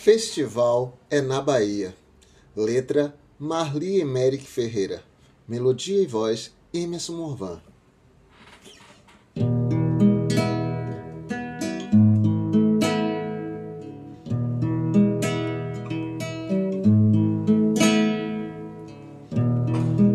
[0.00, 1.92] Festival é na Bahia.
[2.54, 5.02] Letra Marli Emerick Ferreira.
[5.46, 7.60] Melodia e voz Emerson Morvan.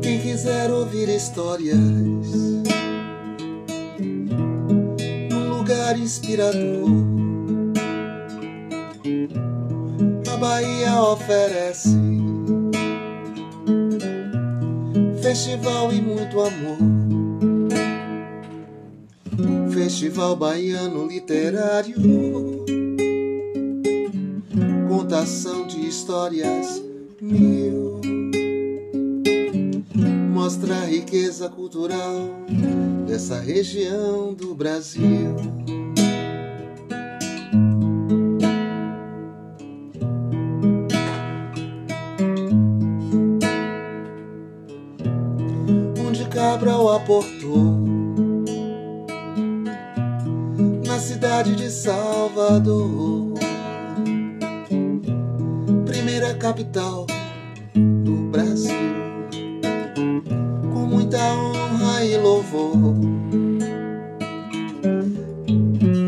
[0.00, 1.76] Quem quiser ouvir histórias
[5.28, 7.23] num lugar inspirador
[10.44, 11.88] Bahia oferece
[15.22, 16.76] festival e muito amor.
[19.72, 21.96] Festival Baiano Literário,
[24.86, 26.82] contação de histórias
[27.22, 28.02] mil.
[30.30, 32.28] Mostra a riqueza cultural
[33.06, 35.36] dessa região do Brasil.
[46.96, 47.76] Aportou
[50.86, 53.34] na cidade de Salvador,
[55.86, 57.06] primeira capital
[57.74, 58.94] do Brasil,
[60.72, 62.94] com muita honra e louvor.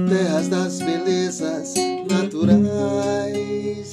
[0.08, 1.74] Terras das belezas
[2.08, 3.90] naturais,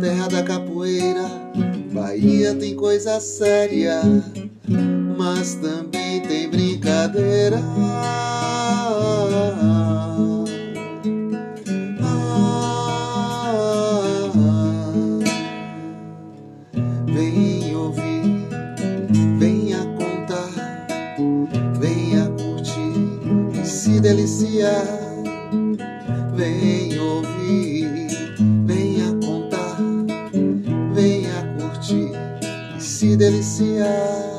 [0.00, 1.28] terra da capoeira,
[1.92, 4.02] Bahia tem coisa séria
[5.28, 7.58] mas também tem brincadeira.
[17.06, 18.48] vem ouvir,
[19.38, 20.48] venha contar,
[21.78, 24.86] venha curtir e se deliciar.
[26.34, 28.08] Vem ouvir,
[28.64, 29.76] venha contar,
[30.94, 32.12] venha curtir
[32.78, 34.38] e se deliciar.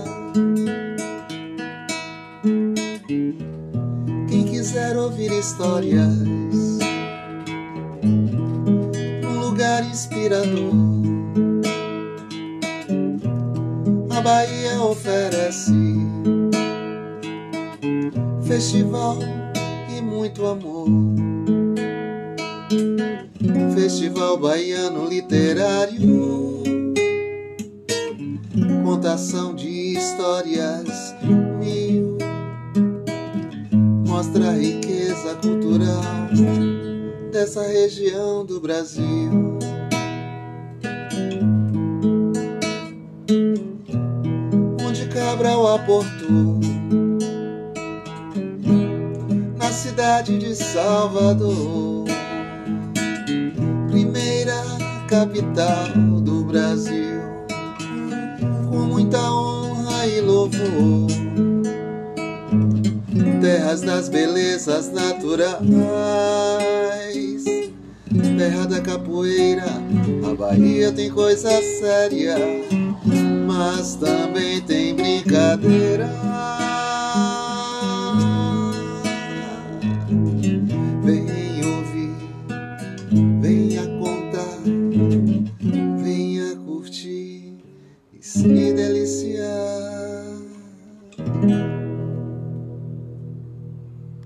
[4.60, 6.18] Quiser ouvir histórias
[9.24, 10.74] num lugar inspirador,
[14.10, 15.72] a Bahia oferece
[18.46, 19.20] festival
[19.98, 20.90] e muito amor.
[23.74, 26.64] Festival Baiano Literário,
[28.84, 31.16] contação de histórias
[31.62, 32.09] mil
[34.20, 36.04] mostra a riqueza cultural
[37.32, 39.58] dessa região do Brasil.
[44.86, 46.60] Onde Cabral aportou
[49.58, 52.04] na cidade de Salvador,
[53.90, 54.62] primeira
[55.08, 57.22] capital do Brasil,
[58.70, 61.49] com muita honra e louvor
[63.70, 65.60] terras das belezas naturais.
[68.38, 69.66] Terra da capoeira,
[70.28, 71.50] a Bahia tem coisa
[71.80, 72.36] séria,
[73.46, 76.10] mas também tem brincadeira.
[81.04, 82.16] Venha ouvir,
[83.40, 84.58] venha contar,
[86.02, 87.60] venha curtir
[88.14, 90.19] e se deliciar.